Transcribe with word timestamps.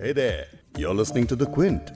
Hey 0.00 0.12
there, 0.12 0.46
you're 0.78 0.94
listening 0.94 1.26
to 1.26 1.36
The 1.36 1.44
Quint. 1.46 1.90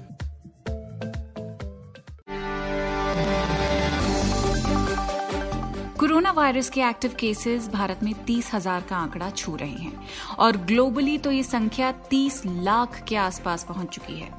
Corona 5.98 6.32
virus 6.32 6.68
के 6.70 6.80
active 6.80 7.14
cases 7.20 7.68
Bharat 7.68 8.02
में 8.02 8.12
तीस 8.26 8.50
हज़ार 8.54 8.84
का 8.88 8.96
आंकड़ा 8.96 9.30
छू 9.30 9.54
रहे 9.56 9.70
हैं 9.70 10.36
और 10.38 10.56
ग्लोबली 10.66 11.16
तो 11.18 11.30
ये 11.30 11.42
संख्या 11.42 11.92
तीस 12.10 12.42
लाख 12.46 13.02
के 13.08 13.16
आसपास 13.16 13.64
पहुँच 13.68 13.88
चुकी 13.88 14.18
है 14.20 14.30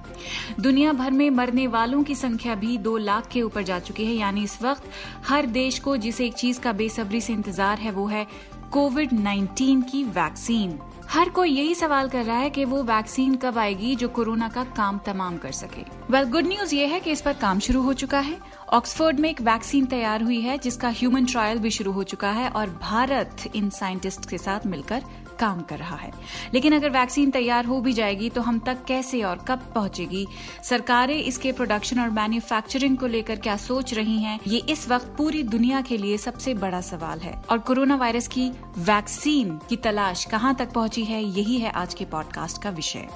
दुनिया 0.60 0.94
भर 0.94 1.12
में 1.12 1.30
मरने 1.32 1.68
वालों 1.72 2.04
की 2.04 2.16
संख्या 2.16 2.56
भी 2.56 2.78
दो 2.80 2.98
लाख 3.00 3.32
के 3.32 3.42
ऊपर 3.42 3.64
जा 3.64 3.80
चुकी 3.80 4.06
है 4.06 4.14
यानी 4.14 4.44
इस 4.44 4.62
वक्त 4.62 4.90
हर 5.28 5.46
देश 5.54 5.80
को 5.80 5.98
जिस 5.98 6.22
एक 6.22 6.34
चीज़ 6.36 6.60
का 6.62 6.74
बेसब्री 6.76 7.22
से 7.22 7.34
इंतज़ार 7.34 7.80
है 7.80 7.92
वो 7.92 8.06
है 8.08 8.26
कोविड 8.72 9.12
19 9.14 9.84
की 9.92 10.04
वैक्सीन 10.12 10.80
हर 11.16 11.30
कोई 11.30 11.50
यही 11.50 11.76
सवाल 11.76 12.10
कर 12.10 12.24
रहा 12.26 12.38
है 12.38 12.50
कि 12.50 12.64
वो 12.66 12.82
वैक्सीन 12.84 13.36
कब 13.36 13.58
आएगी 13.58 13.96
जो 13.96 14.08
कोरोना 14.08 14.48
का 14.50 14.64
काम 14.78 14.98
तमाम 15.06 15.38
कर 15.38 15.52
सके। 15.52 15.82
वेल 16.12 16.24
गुड 16.24 16.48
न्यूज़ 16.48 16.76
ये 16.76 16.86
है 16.86 17.00
कि 17.00 17.12
इस 17.12 17.22
पर 17.22 17.34
काम 17.34 17.60
शुरू 17.60 17.82
हो 17.82 17.94
चुका 17.94 18.20
है। 18.20 18.38
ऑक्सफोर्ड 18.74 19.20
में 19.20 19.30
एक 19.30 19.42
वैक्सीन 19.42 19.86
तैयार 19.86 20.24
हुई 20.24 20.40
है, 20.42 20.58
जिसका 20.58 20.90
ह्यूमन 20.90 21.26
ट्रायल 21.26 21.60
भी 21.60 21.72
शुरू 21.72 21.92
हो 21.92 22.04
चुका 22.04 22.32
है 22.32 22.50
और 22.50 22.70
भारत 22.82 23.44
इन 23.56 23.70
साइंटिस्ट 23.70 24.30
के 24.30 24.38
साथ 24.38 24.66
मिलकर 24.66 25.04
काम 25.40 25.62
कर 25.62 25.78
रहा 25.78 25.96
है। 25.96 26.12
लेकिन 26.54 26.76
अगर 26.76 26.90
वैक्सीन 26.90 27.32
तैयार 27.32 27.66
हो 27.66 27.80
भी 27.82 27.94
जाएगी 27.94 28.30
तो 28.30 28.42
हम 28.42 28.60
तक 28.60 28.84
कैसे 28.88 29.22
और 29.22 29.38
कब 29.38 29.72
पहुंचेगी? 29.76 30.28
सरकारें 30.64 31.18
इसके 31.18 31.52
प्रोडक्शन 31.52 32.00
और 32.00 32.10
मैन्युफैक्चरिंग 32.10 32.98
को 32.98 33.08
लेकर 33.08 33.36
क्या 33.36 33.58
सोच 33.58 33.94
रही 33.94 34.18
हैं? 34.20 34.40
ये 34.48 34.60
इस 34.70 34.90
वक्त 34.90 35.16
पूरी 35.18 35.44
दुनिया 35.44 35.82
के 35.82 35.98
लिए 35.98 36.18
सबसे 36.18 36.54
बड़ा 36.54 36.82
सवाल 36.82 37.20
है। 37.20 37.44
और 37.50 37.58
कोरोना 37.58 37.96
वायरस 37.96 38.28
की 38.28 38.50
वैक्सीन 38.78 39.60
की 39.70 39.76
तलाश 39.76 40.26
कहाँ 40.26 40.56
तक 40.56 40.72
पहुँची 40.72 41.04
है, 41.04 41.24
यही 41.24 41.58
है 41.58 41.72
आज 41.72 41.94
के 41.94 42.06
पॉडकास्ट 42.06 42.62
का 42.62 42.70
विषय। 42.70 43.08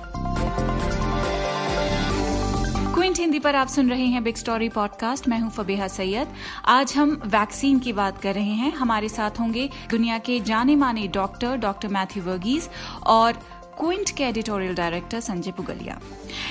क्विंट 3.09 3.19
हिंदी 3.19 3.39
पर 3.39 3.55
आप 3.55 3.67
सुन 3.67 3.89
रहे 3.89 4.05
हैं 4.05 4.23
बिग 4.23 4.35
स्टोरी 4.35 4.67
पॉडकास्ट 4.69 5.27
मैं 5.27 5.39
हूँ 5.39 5.49
फबेहा 5.51 5.87
सैयद. 5.87 6.27
आज 6.65 6.93
हम 6.95 7.21
वैक्सीन 7.25 7.79
की 7.79 7.93
बात 7.93 8.21
कर 8.21 8.35
रहे 8.35 8.53
हैं. 8.53 8.71
हमारे 8.71 9.09
साथ 9.09 9.39
होंगे 9.39 9.69
दुनिया 9.91 10.17
के 10.17 10.39
जाने 10.39 10.75
माने 10.75 11.07
डॉक्टर 11.07 11.55
डॉक्टर 11.57 11.87
मैथ्यू 11.87 12.23
वर्गीज 12.23 12.69
और 13.03 13.33
क्विंट 13.79 14.09
के 14.09 14.23
एडिटोरियल 14.23 14.75
डायरेक्टर 14.75 15.19
संजय 15.19 15.51
पुगलिया. 15.51 15.99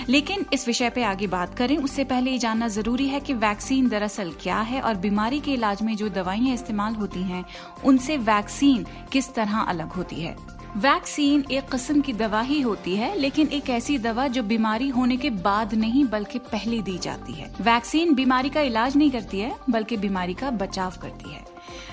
लेकिन 0.09 0.45
इस 0.53 0.67
विषय 0.67 0.91
पे 0.91 1.03
आगे 1.03 1.27
बात 1.27 1.55
करें, 1.55 1.77
उससे 1.77 2.05
पहले 2.05 2.31
ये 2.31 2.39
जानना 2.39 2.69
ज़रूरी 2.69 3.09
है 3.09 3.21
कि 3.21 3.33
वैक्सीन 3.33 3.89
दरअसल 3.89 4.33
क्या 4.43 4.61
है 4.61 4.81
और 4.81 4.95
बीमारी 4.95 5.41
के 5.41 5.53
इलाज 5.53 5.83
में 5.83 5.97
जो 5.97 6.09
दवाइयाँ 6.09 6.55
इस्तेमाल 6.55 6.95
होती 6.95 7.23
हैं, 7.23 7.45
उनसे 7.85 8.17
वैक्सीन 8.17 8.87
किस 9.13 9.35
तरह 9.35 9.59
अलग 9.59 9.93
होती 9.93 10.17
है। 10.17 10.37
वैक्सीन 10.77 11.45
एक 11.51 11.71
किस्म 11.71 12.01
की 12.01 12.13
दवा 12.13 12.41
ही 12.41 12.61
होती 12.61 12.97
है, 12.97 13.15
लेकिन 13.19 13.49
एक 13.49 13.69
ऐसी 13.71 13.97
दवा 13.99 14.27
जो 14.29 14.43
बीमारी 14.43 14.89
होने 14.89 15.17
के 15.17 15.31
बाद 15.31 15.75
नहीं, 15.75 16.05
बल्कि 16.05 16.39
पहले 16.39 16.81
दी 16.83 16.97
जाती 16.99 17.33
है। 17.33 17.51
वैक्सीन 17.61 18.15
बीमारी 18.15 18.49
का 18.49 18.61
इलाज 18.61 18.97
नहीं 18.97 19.11
करती 19.11 19.41
है, 19.41 19.55
बल्कि 19.71 19.97
बीमारी 19.97 20.35
का 20.35 20.51
बचाव 20.51 20.95
करती 21.03 21.33
है। 21.33 21.45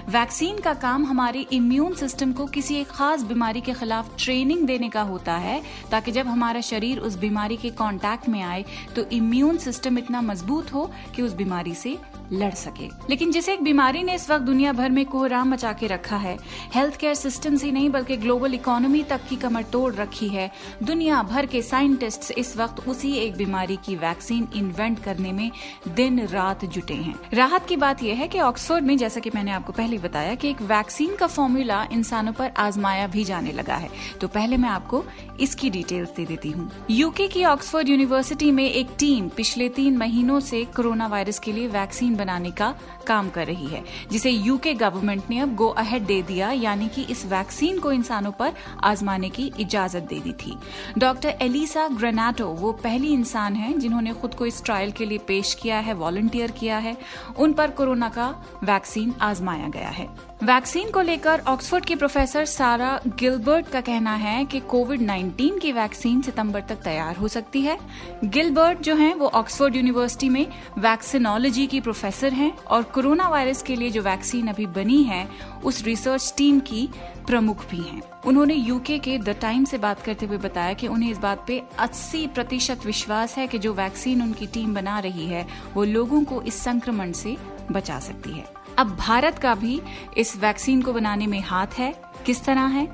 वैक्सीन 0.10 0.60
का 0.60 0.74
काम 0.74 1.06
हमारे 1.06 1.46
इम्यून 1.52 1.94
सिस्टम 1.94 2.34
को 2.34 2.46
किसी 2.46 2.76
एक 2.76 2.88
खास 2.88 3.24
बीमारी 3.24 3.62
के 3.62 3.74
खिलाफ 3.74 4.16
ट्रेनिंग 4.20 4.66
देने 4.68 4.90
का 4.90 5.02
होता 5.02 5.36
है, 5.38 5.62
ताकि 5.92 6.12
जब 6.12 6.28
हमारा 6.28 6.62
शरीर 6.62 7.00
उस 7.00 7.16
बीमारी 7.16 7.58
के 7.58 7.70
कांटेक्ट 7.70 8.30
में 8.30 8.42
आए 8.42 8.66
तो 8.96 9.06
इम्यून 9.12 9.58
सिस्टम 9.58 9.98
इतना 9.98 10.22
मज़बूत 10.22 10.74
हो 10.74 10.90
कि 11.16 11.22
उस 11.22 11.34
बीमारी 11.34 11.74
से 11.76 11.98
लड़ 12.34 12.54
सके। 12.54 12.88
लेकिन 13.10 13.32
जिसे 13.32 13.54
एक 13.54 13.64
बीमारी 13.64 14.04
ने 14.04 14.16
इस 14.16 14.30
वक्त 14.30 14.44
दुनिया 14.46 14.74
भर 14.74 14.90
में 14.90 15.06
कोहराम 15.06 15.50
मचा 15.50 15.74
के 15.74 15.88
रखा 15.88 16.18
है 16.18 16.38
हेल्थ 16.76 16.96
केयर 16.96 17.14
सिस्टम 17.14 17.58
ही 17.58 17.72
नहीं, 17.72 17.90
बल्कि 17.90 18.18
ग्लोबल 18.18 18.54
इकोनॉमी 18.54 19.04
तक 19.04 19.22
की 19.30 19.36
कमर 19.36 19.64
तोड़ 19.64 19.94
रखी 19.94 20.28
है। 20.28 20.52
दुनिया 20.84 21.22
भर 21.24 21.46
के 21.46 21.62
साइंटिस्ट 21.62 22.32
इस 22.38 22.58
वक्त 22.58 22.88
उसी 22.88 23.14
एक 23.14 23.36
बीमारी 23.36 23.78
की 23.86 23.96
वैक्सीन 23.96 24.48
इन्वेंट 24.56 25.04
करने 25.04 25.32
में 25.32 25.52
दिन 25.88 26.20
रात 26.28 26.66
जुटे 26.66 26.94
हैं। 26.94 27.16
राहत 27.34 27.66
की 27.66 27.76
बात 27.76 28.04
यह 28.04 28.16
है 28.16 28.28
कि 28.28 28.40
ऑक्सफोर्ड 28.40 28.86
में, 28.86 28.98
जैसा 28.98 29.20
कि 29.20 29.30
मैंने 29.36 29.52
आपको 29.52 29.74
पहले 29.74 29.98
बताया, 29.98 30.36
कि 30.36 30.50
एक 30.50 30.62
वैक्सीन 30.62 31.16
का 31.16 31.28
फॉर्मूला 31.28 31.88
इंसानों 31.92 32.34
पर 32.34 32.52
आजमाया 32.58 33.08
भी 33.08 33.24
जाने 33.24 33.52
लगा 33.52 33.76
है। 33.76 33.90
तो 34.22 34.28
पहले 34.28 34.58
मैं 34.58 34.70
आपको 34.70 35.04
इसकी 35.40 35.70
डिटेल्स 35.70 36.10
दे 36.10 36.26
देती 36.26 36.52
हूँ। 36.52 36.72
यूके 36.90 37.28
की 37.28 37.44
ऑक्सफोर्ड 37.46 37.90
यूनिवर्सिटी 37.90 38.52
में 38.52 38.70
एक 38.72 38.88
टीम 39.00 39.30
पिछले 39.30 39.70
तीन 39.70 39.98
महीनों 39.98 40.40
से 40.40 40.64
कोरोना 40.66 41.08
वायरस 41.08 41.40
के 41.40 41.52
लिए 41.52 41.68
वैक्सीन 41.68 42.15
बनाने 42.18 42.52
का 42.52 42.76
काम 43.08 43.30
कर 43.30 43.46
रही 43.48 43.68
है, 43.68 43.84
जिसे 44.12 44.30
यूके 44.30 44.74
गवर्नमेंट 44.74 45.24
ने 45.30 45.40
अब 45.40 45.56
गो 45.56 45.68
अहेड 45.68 46.06
दे 46.06 46.22
दिया, 46.22 46.52
यानी 46.52 46.88
कि 46.88 47.02
इस 47.02 47.26
वैक्सीन 47.26 47.80
को 47.80 47.92
इंसानों 47.92 48.32
पर 48.32 48.54
आजमाने 48.84 49.30
की 49.30 49.52
इजाज़त 49.60 50.04
दे 50.04 50.20
दी 50.20 50.34
थी। 50.34 50.58
डॉक्टर 50.98 51.30
एलिसा 51.42 51.88
ग्रेनाटो 51.88 52.48
वो 52.48 52.72
पहली 52.72 53.14
इंसान 53.14 53.56
है 53.56 53.78
जिन्होंने 53.78 54.14
खुद 54.14 54.34
को 54.34 54.46
इस 54.46 54.64
ट्रायल 54.64 54.92
के 54.92 55.06
लिए 55.06 55.18
पेश 55.18 55.54
किया 55.54 55.80
है 55.80 55.94
वॉलंटियर 55.94 56.52
किया 56.52 56.78
है। 56.78 56.98
उन 57.38 57.54
पर 57.54 57.72
कोरोना 57.72 58.10
का 58.10 58.44
वैक्सीन 58.64 59.14
आजमाया 59.22 59.68
गया 59.68 59.90
है। 59.90 60.36
वैक्सीन 60.44 60.90
को 60.92 61.02
लेकर 61.02 61.40
ऑक्सफोर्ड 61.40 61.86
की 61.86 61.96
प्रोफेसर 61.96 62.46
सारा 62.46 63.00
गिलबर्ट 63.08 63.70
का 63.70 63.82
कहना 63.82 64.16
है 64.16 64.46
कि 64.46 64.60
कोविड 64.60 65.02
19 65.02 65.60
की 65.60 65.72
वैक्सीन 65.72 66.22
सितंबर 66.22 66.62
तक 66.62 66.76
तैयार 66.76 67.16
हो 67.16 67.28
सकती 67.28 67.62
है। 67.62 67.78
गिलबर्ट 68.24 68.82
जो 68.82 68.96
हैं, 68.96 69.16
वो 69.16 69.28
ऑक्सफोर्ड 69.28 69.76
यूनिवर्सिटी 69.76 70.30
में 70.30 70.48
वैक्सीनोलॉजी 70.78 71.68
की 71.68 71.80
प्रोफेसर 71.82 72.05
हैं 72.14 72.58
और 72.58 72.84
कोरोना 72.84 73.28
वायरस 73.28 73.62
के 73.62 73.76
लिए 73.76 73.90
जो 73.90 74.02
वैक्सीन 74.02 74.48
अभी 74.48 74.66
बनी 74.66 75.04
है, 75.04 75.28
उस 75.64 75.84
रिसर्च 75.84 76.34
टीम 76.38 76.60
की 76.60 76.90
प्रमुख 77.28 77.70
भी 77.70 77.78
हैं। 77.78 78.02
उन्होंने 78.26 78.54
यूके 78.54 79.00
के 79.00 79.18
द 79.18 79.30
टाइम 79.30 79.66
से 79.66 79.78
बात 79.78 80.02
करते 80.02 80.26
हुए 80.26 80.38
बताया 80.38 80.74
कि 80.74 80.88
उन्हें 80.88 81.12
इस 81.12 81.18
बात 81.18 81.44
पे 81.48 81.64
80 81.80 82.28
प्रतिशत 82.28 82.86
विश्वास 82.86 83.38
है 83.38 83.48
कि 83.48 83.60
जो 83.60 83.74
वैक्सीन 83.74 84.22
उनकी 84.22 84.48
टीम 84.48 84.74
बना 84.74 85.00
रही 85.00 85.26
है, 85.26 85.48
वो 85.74 85.84
लोगों 85.84 86.24
को 86.24 86.42
इस 86.42 86.56
संक्रमण 86.56 87.12
से 87.12 87.38
बचा 87.72 88.00
सकती 88.00 88.32
है। 88.32 88.46
अब 88.78 88.96
भारत 88.96 89.40
का 89.40 89.56
भी 89.56 89.82
इस 90.18 90.38
वैक्सीन 90.38 90.82
को 90.82 90.94
बनाने 90.94 91.28
में 91.28 91.42
हाथ 91.42 91.68
है। 91.68 92.02
किस 92.26 92.46
तरह 92.46 92.62
है? 92.62 92.88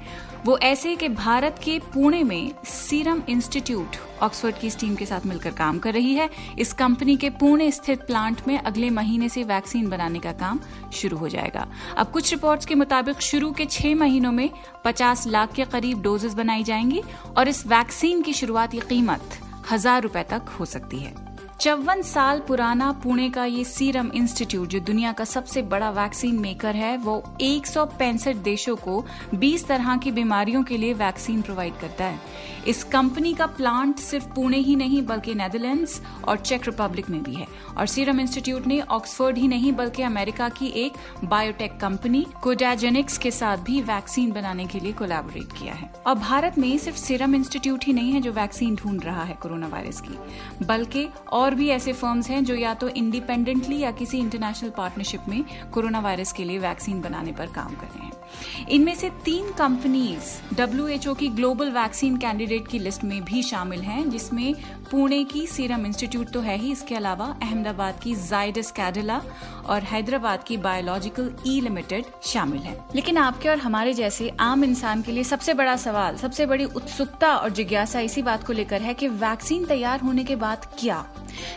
वो 0.45 0.57
ऐसे 0.57 0.95
कि 0.95 1.07
भारत 1.09 1.59
के 1.63 1.77
पुणे 1.93 2.23
में 2.23 2.51
सीरम 2.65 3.21
इंस्टीट्यूट 3.29 3.95
ऑक्सफोर्ड 4.23 4.55
की 4.57 4.67
इस 4.67 4.79
टीम 4.79 4.95
के 4.95 5.05
साथ 5.05 5.25
मिलकर 5.25 5.51
काम 5.51 5.79
कर 5.79 5.93
रही 5.93 6.13
है। 6.13 6.29
इस 6.59 6.73
कंपनी 6.73 7.15
के 7.17 7.29
पुणे 7.29 7.69
स्थित 7.71 8.01
प्लांट 8.01 8.41
में 8.47 8.57
अगले 8.57 8.89
महीने 8.89 9.29
से 9.29 9.43
वैक्सीन 9.43 9.89
बनाने 9.89 10.19
का 10.19 10.31
काम 10.31 10.59
शुरू 10.93 11.17
हो 11.17 11.29
जाएगा। 11.29 11.67
अब 11.97 12.11
कुछ 12.11 12.31
रिपोर्ट्स 12.31 12.65
के 12.65 12.75
मुताबिक 12.75 13.21
शुरू 13.21 13.51
के 13.51 13.65
छह 13.65 13.95
महीनों 13.95 14.31
में 14.31 14.49
50 14.85 15.27
लाख 15.27 15.53
के 15.53 15.65
करीब 15.65 16.01
डोजेस 16.01 16.33
बनाई 16.33 16.63
जाएँगी 16.63 17.03
और 17.37 17.47
इस 17.47 17.65
वैक्सीन 17.67 18.21
की 18.21 18.33
शुरुआती 18.33 18.79
कीमत 18.79 19.37
हज़ार 19.71 20.01
रुपए 20.01 20.23
तक 20.23 20.55
हो 20.59 20.65
सकती 20.65 20.99
है। 20.99 21.30
चौवन 21.61 22.01
साल 22.01 22.39
पुराना 22.39 22.91
पुणे 22.91 23.29
का 23.29 23.45
ये 23.45 23.63
सीरम 23.63 24.11
इंस्टीट्यूट, 24.15 24.67
जो 24.67 24.79
दुनिया 24.79 25.11
का 25.11 25.23
सबसे 25.23 25.61
बड़ा 25.61 25.89
वैक्सीन 25.89 26.39
मेकर 26.39 26.75
है, 26.75 26.97
वो 26.97 27.23
एक 27.41 27.67
सौ 27.67 27.85
पैंसठ 27.85 28.35
देशों 28.35 28.75
को 28.75 29.05
20 29.35 29.67
तरह 29.67 29.97
की 29.97 30.11
बीमारियों 30.11 30.63
के 30.63 30.77
लिए 30.77 30.93
वैक्सीन 30.93 31.41
प्रोवाइड 31.41 31.73
करता 31.77 32.05
है। 32.05 32.19
इस 32.67 32.83
कंपनी 32.83 33.33
का 33.33 33.45
प्लांट 33.45 33.95
सिर्फ़ 33.95 34.27
पुणे 34.27 34.57
ही 34.57 34.75
नहीं, 34.75 35.05
बल्कि 35.05 35.35
नेदरलैंड्स 35.35 36.01
और 36.27 36.37
चेक 36.37 36.65
रिपब्लिक 36.65 37.09
में 37.09 37.23
भी 37.23 37.33
है। 37.33 37.47
और 37.77 37.85
सीरम 37.85 38.19
इंस्टीट्यूट 38.19 38.67
ने 38.67 38.81
ऑक्सफोर्ड 38.81 39.37
ही 39.37 39.47
नहीं, 39.47 39.73
बल्कि 39.73 40.03
अमेरिका 40.03 40.49
की 40.49 40.65
एक 40.65 40.93
बायोटेक 41.23 41.79
कंपनी, 41.79 42.27
कोडाजेनिक्स 42.43 43.17
के 43.17 43.31
साथ 43.31 43.57
भी 43.57 43.81
वैक्सीन 43.81 44.31
बनाने 44.31 44.65
के 44.65 44.79
लिए 44.79 44.91
कोलैबोरेट 44.91 45.61
किया 45.61 45.73
है। 45.73 45.93
और 46.07 46.15
भारत 46.15 46.57
में 46.57 46.77
सिर्फ़ 46.77 46.97
सीरम 46.97 47.35
इंस्टीट्यूट 47.35 47.83
ही 47.83 47.93
नहीं 47.93 48.11
है, 48.11 48.21
जो 48.21 48.31
वैक्सीन 48.31 48.75
ढूंढ 48.75 49.03
रहा 49.03 49.23
है 49.23 49.37
कोरोना 49.41 49.67
वायरस 49.67 50.01
की, 50.01 50.17
बल्कि 50.65 51.09
और 51.31 51.50
और 51.51 51.57
भी 51.57 51.67
ऐसे 51.69 51.93
फर्म्स 51.93 52.29
हैं 52.29 52.43
जो 52.45 52.55
या 52.55 52.73
तो 52.73 52.87
इंडिपेंडेंटली 52.89 53.79
या 53.79 53.91
किसी 53.91 54.17
इंटरनेशनल 54.17 54.69
पार्टनरशिप 54.69 55.21
में 55.29 55.43
कोरोना 55.73 55.99
वायरस 55.99 56.31
के 56.31 56.43
लिए 56.43 56.59
वैक्सीन 56.59 57.01
बनाने 57.01 57.31
पर 57.31 57.47
काम 57.47 57.73
कर 57.75 57.87
रहे 57.87 58.05
हैं। 58.05 58.67
इनमें 58.69 58.93
से 58.95 59.09
तीन 59.25 59.51
कंपनीज़ 59.51 60.55
डब्ल्यू 60.55 61.13
की 61.13 61.27
ग्लोबल 61.29 61.71
वैक्सीन 61.71 62.17
कैंडिडेट 62.17 62.67
की 62.67 62.79
लिस्ट 62.79 63.03
में 63.03 63.23
भी 63.23 63.41
शामिल 63.43 63.81
हैं, 63.81 64.09
जिसमें 64.09 64.53
पुणे 64.91 65.23
की 65.23 65.45
सीरम 65.47 65.85
इंस्टीट्यूट 65.85 66.29
तो 66.29 66.39
है 66.39 66.57
ही, 66.57 66.71
इसके 66.71 66.95
अलावा 66.95 67.25
अहमदाबाद 67.41 67.99
की 67.99 68.15
जाइडस 68.15 68.71
कैडिला 68.71 69.21
और 69.65 69.83
हैदराबाद 69.83 70.43
की 70.43 70.57
बायोलॉजिकल 70.57 71.31
ई 71.47 71.59
लिमिटेड 71.61 72.05
शामिल 72.23 72.61
है। 72.61 72.77
लेकिन 72.95 73.17
आपके 73.17 73.49
और 73.49 73.57
हमारे 73.57 73.93
जैसे 73.93 74.29
आम 74.39 74.63
इंसान 74.63 75.01
के 75.01 75.11
लिए 75.11 75.23
सबसे 75.23 75.53
बड़ा 75.53 75.75
सवाल, 75.77 76.17
सबसे 76.17 76.45
बड़ी 76.45 76.65
उत्सुकता 76.65 77.35
और 77.35 77.49
जिज्ञासा 77.49 77.99
इसी 77.99 78.21
बात 78.21 78.43
को 78.43 78.53
लेकर 78.53 78.81
है 78.81 78.93
कि 78.93 79.07
वैक्सीन 79.07 79.65
तैयार 79.65 79.99
होने 79.99 80.23
के 80.23 80.35
बाद 80.35 80.65
क्या? 80.79 81.05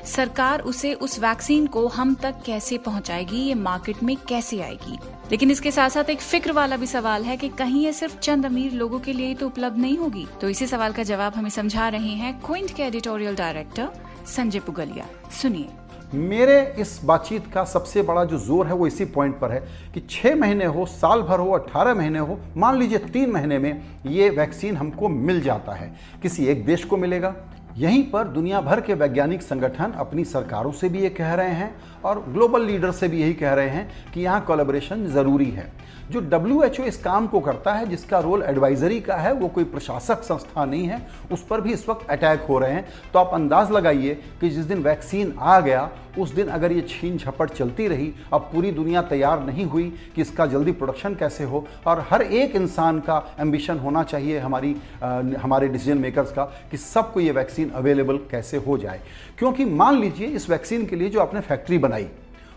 सरकार 0.07 0.61
उसे 0.61 0.95
उस 0.95 1.19
वैक्सीन 1.19 1.67
को 1.67 1.87
हम 1.89 2.15
तक 2.15 2.35
कैसे 2.47 2.79
पहुंचाएगी, 2.79 3.37
ये 3.37 3.55
मार्केट 3.55 4.03
में 4.03 4.17
कैसे 4.29 4.61
आएगी? 4.61 4.99
लेकिन 5.31 5.51
इसके 5.51 5.71
साथ 5.71 5.91
साथ 5.91 6.11
एक 6.11 6.21
फ़िक्र 6.21 6.53
वाला 6.53 6.77
भी 6.77 6.87
सवाल 6.87 7.23
है 7.23 7.37
कि 7.37 7.49
कहीं 7.49 7.85
ये 7.85 7.93
सिर्फ़ 7.93 8.19
चंद 8.19 8.47
अमीर 8.47 8.73
लोगों 8.73 9.01
के 9.01 9.13
लिए 9.13 9.35
तो 9.35 9.47
उपलब्ध 9.47 9.79
नहीं 9.79 9.97
होगी। 9.99 10.27
तो 10.41 10.49
इसी 10.49 10.67
सवाल 10.67 10.93
का 10.93 11.03
जवाब 11.03 11.35
हमें 11.35 11.51
समझा 11.51 11.89
रहे 11.89 12.15
हैं 12.15 12.41
क्विंट 12.41 12.75
के 12.75 12.83
एडिटोरियल 12.83 13.37
डायरेक्टर 13.37 13.89
संजय 14.27 14.61
पुगलिया। 14.61 15.07
सुनिए। 15.43 15.69
मेरे 16.15 16.75
इस 16.79 17.01
बातचीत 17.05 17.47
का 17.55 17.65
सबसे 17.65 18.03
बड़ा 18.03 18.25
जो 18.25 18.39
ज़ोर 18.39 18.67
है 18.67 18.75
वो 18.75 18.87
इसी 18.87 19.05
पॉइंट 19.05 19.39
पर 19.39 19.53
है 19.53 19.61
कि 19.95 20.01
छः 20.11 20.35
महीने 20.37 20.65
हो, 20.65 20.85
साल 20.87 21.23
भर 21.23 21.39
हो 21.39 21.51
अट्ठारह 21.51 21.95
महीने 21.95 22.19
हो, 22.19 22.39
मान 22.57 22.79
लीजिए 22.79 22.99
तीन 22.99 23.31
महीने 23.31 23.59
में 23.59 23.83
ये 24.07 24.29
वैक्सीन 24.31 24.77
हमको 24.77 25.09
मिल 25.09 25.41
जाता 25.41 25.73
है। 25.73 25.93
किसी 26.23 26.47
एक 26.47 26.65
देश 26.67 26.85
को 26.85 26.97
मिलेगा 26.97 27.35
यहीं 27.77 28.03
पर 28.11 28.29
दुनिया 28.29 28.61
भर 28.61 28.81
के 28.81 28.95
वैज्ञानिक 28.95 29.43
संगठन 29.43 29.93
अपनी 29.99 30.25
सरकारों 30.25 30.73
से 30.73 30.89
भी 30.89 30.99
ये 30.99 31.09
कह 31.11 31.33
रहे 31.35 31.55
हैं 31.55 31.75
और 32.05 32.25
ग्लोबल 32.29 32.65
लीडर 32.67 32.91
से 32.91 33.09
भी 33.09 33.21
यही 33.21 33.35
कह 33.35 33.53
रहे 33.53 33.69
हैं 33.69 34.13
कि 34.13 34.21
यहाँ 34.21 34.45
कोलेबोरेशन 34.45 35.07
ज़रूरी 35.07 35.51
है। 35.51 35.73
जो 36.11 36.21
डब्ल्यू 36.21 36.63
एच 36.63 36.79
ओ 36.81 36.85
इस 36.85 36.97
काम 36.97 37.27
को 37.27 37.41
करता 37.41 37.73
है 37.75 37.87
जिसका 37.87 38.19
रोल 38.19 38.43
एडवाइजरी 38.43 39.01
का 39.01 39.17
है 39.17 39.33
वो 39.33 39.49
कोई 39.49 39.65
प्रशासक 39.65 40.23
संस्था 40.23 40.65
नहीं 40.65 40.87
है। 40.87 41.01
उस 41.33 41.47
पर 41.47 41.61
भी 41.61 41.73
इस 41.73 41.89
वक्त 41.89 42.11
अटैक 42.11 42.41
हो 42.49 42.59
रहे 42.59 42.73
हैं। 42.73 42.87
तो 43.13 43.19
आप 43.19 43.31
अंदाज 43.35 43.71
लगाइए 43.71 44.15
कि 44.41 44.51
जिस 44.51 44.65
दिन 44.65 44.83
वैक्सीन 44.83 45.35
आ 45.39 45.61
गया 45.61 45.91
उस 46.19 46.35
दिन 46.35 46.49
अगर 46.49 46.73
ये 46.73 46.81
छीन 46.89 47.17
झपट 47.19 47.51
चलती 47.51 47.87
रही 47.89 48.13
अब 48.33 48.41
पूरी 48.53 48.71
दुनिया 48.71 49.03
तैयार 49.03 49.41
नहीं 49.45 49.65
हुई 49.65 49.85
कि 50.15 50.23
इसका 50.23 50.47
जल्दी 50.47 50.73
प्रोडक्शन 50.73 51.15
कैसे 51.15 51.45
हो 51.45 51.67
और 51.87 52.05
हर 52.11 52.23
एक 52.23 52.55
इंसान 52.57 53.01
का 53.01 53.23
एम्बिशन 53.41 53.79
होना 53.79 54.03
चाहिए 54.03 54.39
हमारी 54.39 54.75
आ, 55.03 55.21
हमारे 55.41 55.69
डिसीज़न 55.69 55.99
मेकर्स 55.99 56.33
का 56.33 56.45
कि 56.71 56.77
सबको 56.77 57.21
ये 57.21 57.33
वैक्सीन 57.65 57.71
अवेलेबल 57.71 58.19
कैसे 58.31 58.57
हो 58.57 58.79
जाए? 58.79 59.01
क्योंकि 59.39 59.65
मान 59.65 60.01
लीजिए 60.01 60.27
इस 60.27 60.51
वैक्सीन 60.51 60.87
के 60.87 60.97
लिए 60.97 61.11
जो 61.11 61.21
आपने 61.21 61.41
फैक्ट्री 61.41 61.79
बनाई, 61.79 62.07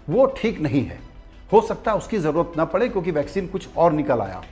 वो 0.09 0.25
ठीक 0.37 0.59
नहीं 0.61 0.83
है। 0.83 0.99
हो 1.51 1.61
सकता 1.61 1.91
है 1.91 1.97
उसकी 1.97 2.17
ज़रूरत 2.17 2.53
ना 2.57 2.65
पड़े 2.65 2.89
क्योंकि 2.89 3.11
वैक्सीन 3.11 3.47
कुछ 3.47 3.67
और 3.77 3.93
निकल 3.93 4.21
आया। 4.21 4.43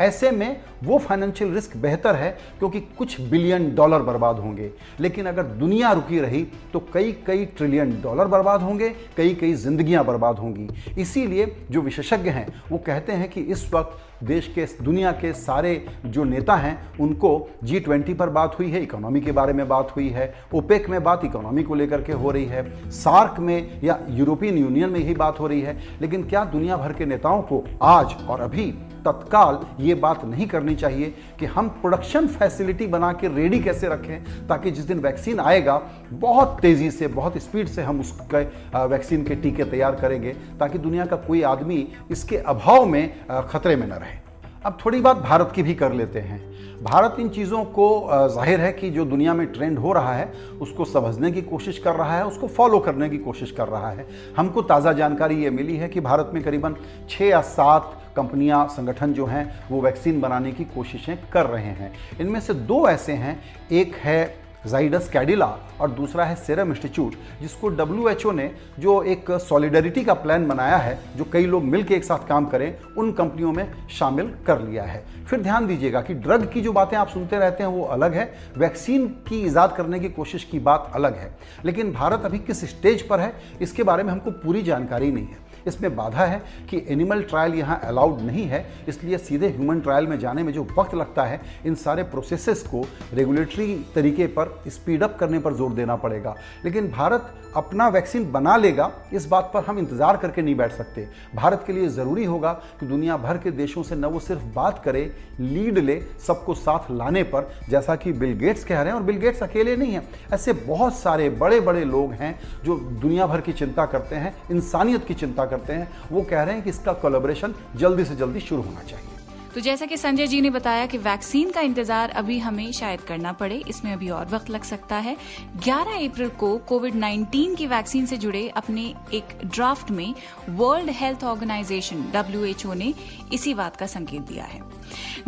ऐसे 0.00 0.30
में 0.30 0.60
वो 0.84 0.98
फाइनेंशियल 0.98 1.52
रिस्क 1.54 1.76
बेहतर 1.76 2.14
है 2.14 2.30
क्योंकि 2.58 2.80
कुछ 2.98 3.20
बिलियन 3.20 3.74
डॉलर 3.74 4.02
बर्बाद 4.02 4.38
होंगे। 4.38 4.70
लेकिन 5.00 5.26
अगर 5.26 5.42
दुनिया 5.42 5.92
रुकी 5.92 6.20
रही 6.20 6.42
तो 6.72 6.82
कई 6.94 7.12
कई 7.26 7.44
ट्रिलियन 7.46 7.90
डॉलर 8.02 8.26
बर्बाद 8.26 8.62
होंगे 8.62 8.88
कई 9.16 9.34
कई 9.34 9.52
जिंदगियाँ 9.54 10.04
बर्बाद 10.04 10.38
होंगी। 10.38 10.68
इसीलिए 11.00 11.56
जो 11.70 11.80
विशेषज्ञ 11.80 12.30
हैं, 12.30 12.46
वो 12.70 12.78
कहते 12.78 13.12
हैं 13.12 13.28
कि 13.30 13.40
इस 13.42 13.72
वक्त 13.74 14.24
देश 14.24 14.46
के, 14.54 14.64
दुनिया 14.82 15.10
के 15.12 15.32
सारे 15.32 15.86
जो 16.06 16.24
नेता 16.24 16.54
हैं, 16.54 16.98
उनको 16.98 17.48
जी 17.64 17.80
ट्वेंटी 17.80 18.14
पर 18.14 18.30
बात 18.30 18.58
हुई 18.58 18.70
है 18.70 18.82
इकोनॉमी 18.82 19.20
के 19.20 19.32
बारे 19.32 19.52
में 19.52 19.66
बात 19.68 19.92
हुई 19.96 20.08
है 20.08 20.32
ओपेक 20.54 20.88
में 20.88 21.02
बात 21.02 21.24
इकोनॉमी 21.24 21.62
को 21.62 21.74
लेकर 21.74 22.02
के 22.02 22.12
हो 22.12 22.30
रही 22.30 22.44
है 22.44 22.90
सार्क 22.90 23.38
में 23.38 23.80
या 23.84 23.98
यूरोपियन 24.08 24.58
यूनियन 24.58 24.90
में 24.90 25.00
यही 25.00 25.14
बात 25.14 25.40
हो 25.40 25.46
रही 25.46 25.60
है। 25.60 25.78
लेकिन 26.00 26.28
क्या 26.28 26.44
दुनिया 26.44 26.76
भर 26.76 26.92
के 26.92 27.06
नेताओं 27.06 27.42
को 27.42 27.64
आज 27.82 28.16
और 28.28 28.40
अभी 28.40 28.72
तत्काल 29.02 29.58
ये 29.80 29.94
बात 29.96 30.24
नहीं 30.24 30.46
करनी 30.46 30.74
चाहिए 30.74 31.14
कि 31.38 31.46
हम 31.46 31.68
प्रोडक्शन 31.80 32.26
फैसिलिटी 32.28 32.86
बना 32.86 33.12
के 33.12 33.28
रेडी 33.30 33.60
कैसे 33.60 33.88
रखें, 33.88 34.46
ताकि 34.48 34.70
जिस 34.70 34.84
दिन 34.84 34.98
वैक्सीन 35.00 35.40
आएगा, 35.40 35.80
बहुत 36.12 36.58
तेज़ी 36.62 36.90
से, 36.90 37.06
बहुत 37.08 37.38
स्पीड 37.38 37.68
से 37.68 37.82
हम 37.82 38.00
उसके 38.00 38.42
वैक्सीन 38.86 39.24
के 39.24 39.34
टीके 39.36 39.64
तैयार 39.66 39.96
करेंगे, 39.96 40.32
ताकि 40.60 40.78
दुनिया 40.78 41.06
का 41.06 41.16
कोई 41.18 41.42
आदमी 41.44 41.86
इसके 42.10 42.36
अभाव 42.38 42.86
में 42.86 43.26
खतरे 43.48 43.76
में 43.76 43.86
न 43.86 43.92
रहे। 43.92 44.18
अब 44.66 44.78
थोड़ी 44.84 45.00
बात 45.00 45.16
भारत 45.18 45.52
की 45.54 45.62
भी 45.62 45.74
कर 45.74 45.92
लेते 45.92 46.20
हैं। 46.20 46.48
भारत 46.82 47.16
इन 47.20 47.28
चीज़ों 47.28 47.62
को 47.66 47.86
ज़ाहिर 48.28 48.60
है 48.60 48.72
कि 48.72 48.90
जो 48.90 49.04
दुनिया 49.04 49.34
में 49.34 49.46
ट्रेंड 49.46 49.78
हो 49.78 49.92
रहा 49.92 50.12
है, 50.14 50.32
उसको 50.60 50.84
समझने 50.84 51.30
की 51.32 51.42
कोशिश 51.42 51.78
कर 51.78 51.94
रहा 51.94 52.16
है, 52.16 52.24
उसको 52.26 52.48
फॉलो 52.48 52.78
करने 52.78 53.08
की 53.08 53.18
कोशिश 53.18 53.50
कर 53.50 53.68
रहा 53.68 53.90
है। 53.90 54.06
हमको 54.36 54.62
ताज़ा 54.62 54.92
जानकारी 54.92 55.42
ये 55.42 55.50
मिली 55.50 55.76
है 55.76 55.88
कि 55.88 56.00
भारत 56.00 56.30
में 56.34 56.42
करीबन 56.42 56.76
छः 57.10 57.24
या 57.24 57.40
सात 57.40 57.99
कंपनियाँ, 58.16 58.68
संगठन 58.68 59.12
जो 59.12 59.26
हैं, 59.26 59.64
वो 59.70 59.80
वैक्सीन 59.80 60.20
बनाने 60.20 60.52
की 60.52 60.64
कोशिशें 60.64 61.18
कर 61.32 61.46
रहे 61.46 61.70
हैं। 61.70 61.92
इनमें 62.20 62.40
से 62.40 62.54
दो 62.54 62.88
ऐसे 62.88 63.12
हैं, 63.12 63.42
एक 63.72 63.94
है 63.94 64.40
जाइडस 64.66 65.10
कैडिला 65.12 65.46
और 65.80 65.90
दूसरा 65.90 66.24
है 66.24 66.34
सेरम 66.34 66.70
इंस्टीट्यूट 66.70 67.14
जिसको 67.40 67.68
डब्ल्यू 67.68 68.32
ने 68.32 68.54
जो 68.78 69.02
एक 69.02 69.30
सॉलिडरिटी 69.30 70.04
का 70.04 70.14
प्लान 70.14 70.48
बनाया 70.48 70.76
है, 70.76 70.98
जो 71.16 71.24
कई 71.24 71.46
लोग 71.46 71.64
मिलकर 71.64 71.94
एक 71.94 72.04
साथ 72.04 72.28
काम 72.28 72.46
करें, 72.46 72.80
उन 72.98 73.12
कंपनियों 73.12 73.52
में 73.52 73.88
शामिल 73.88 74.34
कर 74.46 74.60
लिया 74.60 74.82
है। 74.82 75.04
फिर 75.30 75.40
ध्यान 75.40 75.66
दीजिएगा 75.66 76.00
कि 76.00 76.14
ड्रग 76.14 76.52
की 76.52 76.60
जो 76.60 76.72
बातें 76.72 76.96
आप 76.98 77.08
सुनते 77.08 77.38
रहते 77.38 77.62
हैं, 77.62 77.70
वो 77.70 77.84
अलग 77.84 78.14
है। 78.14 78.34
वैक्सीन 78.56 79.08
की 79.08 79.46
ईजाद 79.46 79.74
करने 79.76 80.00
की 80.00 80.08
कोशिश 80.08 80.44
की 80.44 80.58
बात 80.58 80.90
अलग 80.94 81.16
है। 81.16 81.38
लेकिन 81.64 81.92
भारत 81.92 82.22
अभी 82.24 82.38
किस 82.38 82.64
स्टेज 82.64 83.02
पर 83.02 83.20
है, 83.20 83.32
इसके 83.60 83.82
बारे 83.82 84.02
में 84.02 84.12
हमको 84.12 84.30
पूरी 84.30 84.62
जानकारी 84.62 85.12
नहीं 85.12 85.26
है। 85.26 85.49
इसमें 85.66 85.94
बाधा 85.96 86.24
है 86.24 86.42
कि 86.70 86.84
एनिमल 86.88 87.22
ट्रायल 87.22 87.54
यहाँ 87.54 87.80
अलाउड 87.84 88.20
नहीं 88.20 88.44
है, 88.44 88.64
इसलिए 88.88 89.18
सीधे 89.18 89.48
ह्यूमन 89.48 89.80
ट्रायल 89.80 90.06
में 90.06 90.18
जाने 90.18 90.42
में 90.42 90.52
जो 90.52 90.66
वक्त 90.78 90.94
लगता 90.94 91.24
है, 91.24 91.40
इन 91.66 91.74
सारे 91.76 92.02
प्रोसेसेस 92.04 92.62
को 92.64 92.84
रेगुलेटरी 93.14 93.74
तरीके 93.94 94.26
पर 94.28 94.62
स्पीड 94.68 95.02
अप 95.02 95.16
करने 95.20 95.38
पर 95.38 95.54
ज़ोर 95.54 95.72
देना 95.72 95.96
पड़ेगा। 95.96 96.34
लेकिन 96.64 96.90
भारत 96.90 97.34
अपना 97.56 97.86
वैक्सीन 97.88 98.30
बना 98.32 98.56
लेगा, 98.56 98.90
इस 99.12 99.26
बात 99.26 99.50
पर 99.54 99.64
हम 99.64 99.78
इंतज़ार 99.78 100.16
करके 100.16 100.42
नहीं 100.42 100.54
बैठ 100.56 100.72
सकते। 100.72 101.06
भारत 101.34 101.64
के 101.66 101.72
लिए 101.72 101.88
ज़रूरी 101.88 102.24
होगा 102.24 102.52
कि 102.80 102.86
दुनिया 102.86 103.16
भर 103.16 103.38
के 103.38 103.50
देशों 103.52 103.82
से 103.82 103.94
न 103.94 104.04
वो 104.04 104.20
सिर्फ़ 104.20 104.42
बात 104.54 104.82
करे 104.84 105.02
लीड 105.40 105.78
ले, 105.78 106.00
सबको 106.26 106.54
साथ 106.54 106.90
लाने 106.90 107.22
पर, 107.24 107.50
जैसा 107.68 107.96
कि 107.96 108.12
बिल 108.12 108.32
गेट्स 108.38 108.64
कह 108.64 108.80
रहे 108.80 108.86
हैं, 108.86 108.92
और 108.92 109.02
बिल 109.02 109.16
गेट्स 109.16 109.42
अकेले 109.42 109.76
नहीं 109.76 109.92
हैं। 109.92 110.02
ऐसे 110.32 110.52
बहुत 110.52 110.94
सारे 110.94 111.28
बड़े 111.30 111.60
बड़े 111.60 111.84
लोग 111.84 112.12
हैं 112.12 112.38
जो 112.64 112.76
दुनिया 112.76 113.26
भर 113.26 113.40
की 113.40 113.52
चिंता 113.52 113.86
करते 113.86 114.16
हैं, 114.16 114.34
इंसानियत 114.50 115.04
की 115.04 115.14
चिंता 115.14 115.44
करते 115.50 115.72
हैं, 115.72 115.88
वो 116.10 116.22
कह 116.22 116.42
रहे 116.42 116.54
हैं 116.54 116.64
कि 116.64 116.70
इसका 116.70 116.92
कोलेबोरेशन 116.94 117.54
जल्दी 117.76 118.04
से 118.04 118.16
जल्दी 118.16 118.40
शुरू 118.40 118.62
होना 118.62 118.82
चाहिए। 118.82 119.08
तो 119.54 119.60
जैसा 119.60 119.86
कि 119.86 119.96
संजय 119.96 120.26
जी 120.26 120.40
ने 120.40 120.50
बताया 120.50 120.84
कि 120.86 120.98
वैक्सीन 120.98 121.50
का 121.50 121.60
इंतज़ार 121.60 122.10
अभी 122.10 122.38
हमें 122.38 122.70
शायद 122.72 123.00
करना 123.00 123.32
पड़े, 123.32 123.56
इसमें 123.68 123.92
अभी 123.92 124.10
और 124.10 124.26
वक्त 124.26 124.50
लग 124.50 124.62
सकता 124.64 124.96
है। 124.96 125.16
11 125.58 126.06
अप्रैल 126.08 126.28
को 126.40 126.56
कोविड 126.68 126.94
19 126.94 127.56
की 127.56 127.66
वैक्सीन 127.66 128.06
से 128.06 128.16
जुड़े 128.16 128.46
अपने 128.56 128.82
एक 129.14 129.36
ड्राफ्ट 129.46 129.90
में 129.90 130.14
वर्ल्ड 130.50 130.90
हेल्थ 130.90 131.24
ऑर्गेनाइजेशन 131.24 132.04
डब्ल्यूएचओ 132.12 132.74
ने 132.74 132.92
इसी 133.32 133.54
बात 133.54 133.76
का 133.76 133.86
संकेत 133.86 134.22
दिया 134.22 134.44
है। 134.44 134.62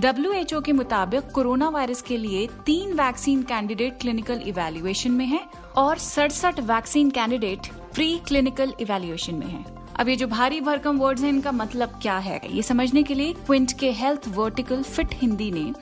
डब्ल्यूएचओ 0.00 0.60
के 0.60 0.72
मुताबिक 0.75 1.30
कोरोना 1.34 1.68
वायरस 1.70 2.02
के 2.02 2.16
लिए 2.16 2.46
तीन 2.66 2.94
वैक्सीन 2.94 3.42
कैंडिडेट 3.42 4.00
क्लिनिकल 4.00 4.42
इवेल्युएशन 4.46 5.10
में 5.10 5.26
है 5.26 5.44
और 5.76 5.98
सड़सठ 6.00 6.60
vaccine 6.62 7.10
candidate 7.10 7.72
pre 7.94 8.18
clinical 8.28 8.75
evaluation 8.80 9.34
में 9.34 9.46
है। 9.46 9.81
अब 9.98 10.08
ये 10.08 10.14
जो 10.16 10.26
भारी 10.26 10.60
भरकम 10.60 10.98
वर्ड्स 10.98 11.22
हैं, 11.22 11.28
इनका 11.28 11.52
मतलब 11.52 11.98
क्या 12.02 12.16
है? 12.18 12.40
ये 12.50 12.62
समझने 12.62 13.02
के 13.02 13.14
लिए 13.14 13.32
क्विंट 13.46 13.72
के 13.78 13.90
हेल्थ 13.92 14.28
वर्टिकल 14.28 14.82
फिट 14.82 15.14
हिंदी 15.14 15.50
ने 15.50 15.72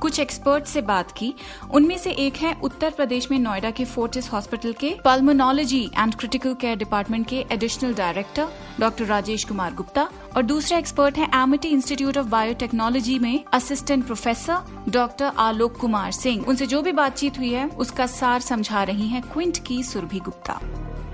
कुछ 0.00 0.18
एक्सपर्ट 0.20 0.64
से 0.64 0.80
बात 0.82 1.12
की। 1.12 1.32
उनमें 1.74 1.96
से 1.98 2.10
एक 2.12 2.36
है 2.36 2.54
उत्तर 2.62 2.90
प्रदेश 2.90 3.30
में 3.30 3.38
नोएडा 3.38 3.70
के 3.70 3.84
फोर्टिस 3.84 4.32
हॉस्पिटल 4.32 4.72
के 4.72 4.94
pulmonology 5.04 5.84
and 5.98 6.14
critical 6.14 6.54
care 6.54 6.76
department 6.76 7.26
के 7.28 7.44
additional 7.52 7.94
director 7.94 8.48
doctor 8.80 9.04
Rajesh 9.04 9.44
Kumar 9.44 9.74
Gupta 9.74 10.08
और 10.36 10.42
दूसरे 10.42 10.76
एक्सपर्ट 10.78 11.18
हैं 11.18 11.28
एमिटी 11.34 11.68
इंस्टीट्यूट 11.68 12.18
ऑफ़ 12.18 12.26
बायोटेक्नोलॉजी 12.26 13.18
में 13.18 13.44
assistant 13.52 14.04
professor 14.06 14.90
doctor 14.90 15.32
Alok 15.38 15.76
Kumar 15.76 16.12
Singh 16.12 16.44
उनसे 16.48 16.66
जो 16.66 16.80
भी 16.82 16.92
बातचीत 16.92 17.38
हुई 17.38 17.52
है, 17.52 17.66
उसका 17.68 18.06
सार 18.06 18.40
समझा 18.40 18.82
रही 18.82 19.08
हैं 19.08 19.22
क्विंट 19.22 19.58
की 19.66 19.82
सुरभि 19.82 20.18
गुप्ता। 20.20 20.60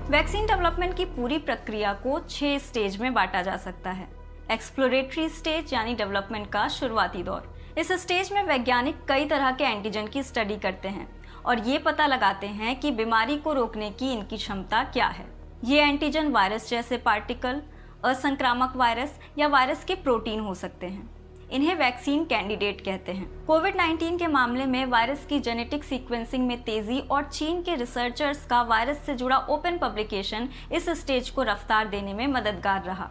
वैक्सीन 0.09 0.45
डेवलपमेंट 0.45 0.95
की 0.97 1.05
पूरी 1.05 1.37
प्रक्रिया 1.39 1.93
को 1.93 2.19
छह 2.29 2.57
स्टेज 2.57 2.97
में 2.97 3.13
बांटा 3.13 3.41
जा 3.41 3.57
सकता 3.57 3.91
है। 3.91 4.07
एक्सप्लोरेटरी 4.51 5.27
स्टेज 5.29 5.73
यानी 5.73 5.93
डेवलपमेंट 5.95 6.49
का 6.51 6.67
शुरुआती 6.67 7.23
दौर। 7.23 7.55
इस 7.77 7.91
स्टेज 7.91 8.31
में 8.33 8.41
वैज्ञानिक 8.43 9.03
कई 9.07 9.25
तरह 9.25 9.51
के 9.51 9.63
एंटीजन 9.63 10.07
की 10.07 10.23
स्टडी 10.23 10.55
करते 10.57 10.87
हैं 10.87 11.07
और 11.45 11.59
ये 11.67 11.77
पता 11.77 12.05
लगाते 12.07 12.47
हैं 12.47 12.79
कि 12.79 12.91
बीमारी 12.91 13.37
को 13.37 13.53
रोकने 13.53 13.89
की 13.89 14.11
इनकी 14.13 14.37
क्षमता 14.37 14.83
क्या 14.83 15.07
है। 15.07 15.25
ये 15.65 15.81
एंटीजन 15.81 16.31
वायरस 16.31 16.69
जैसे 16.69 16.97
पार्टिकल 16.97 17.61
असंक्रामक 18.05 18.75
वायरस 18.75 19.19
या 19.37 19.47
वायरस 19.47 19.83
के 19.83 19.95
प्रोटीन 19.95 20.39
हो 20.39 20.53
सकते 20.53 20.87
हैं। 20.87 21.09
इन्हें 21.51 21.75
वैक्सीन 21.75 22.23
कैंडिडेट 22.25 22.81
कहते 22.81 23.11
हैं। 23.11 23.45
कोविड 23.45 23.75
19 23.75 24.17
के 24.17 24.27
मामले 24.27 24.65
में 24.65 24.85
वायरस 24.85 25.25
की 25.25 25.39
जेनेटिक 25.39 25.83
सीक्वेंसिंग 25.83 26.47
में 26.47 26.61
तेज़ी 26.63 26.99
और 26.99 27.23
चीन 27.23 27.61
के 27.61 27.75
रिसर्चर्स 27.75 28.45
का 28.45 28.61
वायरस 28.61 28.97
से 28.97 29.15
जुड़ा 29.15 29.37
ओपन 29.49 29.77
पब्लिकेशन 29.77 30.49
इस 30.71 30.89
स्टेज 30.89 31.29
को 31.29 31.43
रफ्तार 31.43 31.87
देने 31.87 32.13
में 32.13 32.27
मददगार 32.27 32.83
रहा। 32.83 33.09